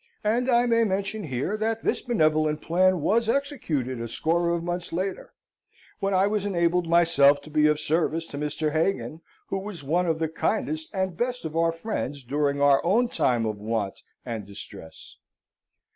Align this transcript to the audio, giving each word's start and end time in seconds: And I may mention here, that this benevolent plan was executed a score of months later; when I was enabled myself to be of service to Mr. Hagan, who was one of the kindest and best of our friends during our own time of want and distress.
And 0.23 0.49
I 0.49 0.65
may 0.65 0.83
mention 0.83 1.25
here, 1.25 1.55
that 1.57 1.83
this 1.83 2.01
benevolent 2.01 2.59
plan 2.59 3.01
was 3.01 3.29
executed 3.29 4.01
a 4.01 4.07
score 4.07 4.49
of 4.49 4.63
months 4.63 4.91
later; 4.91 5.31
when 5.99 6.11
I 6.11 6.25
was 6.25 6.43
enabled 6.43 6.89
myself 6.89 7.39
to 7.41 7.51
be 7.51 7.67
of 7.67 7.79
service 7.79 8.25
to 8.33 8.37
Mr. 8.39 8.71
Hagan, 8.71 9.21
who 9.49 9.59
was 9.59 9.83
one 9.83 10.07
of 10.07 10.17
the 10.17 10.27
kindest 10.27 10.89
and 10.91 11.15
best 11.15 11.45
of 11.45 11.55
our 11.55 11.71
friends 11.71 12.23
during 12.23 12.59
our 12.59 12.83
own 12.83 13.09
time 13.09 13.45
of 13.45 13.59
want 13.59 14.01
and 14.25 14.43
distress. 14.43 15.17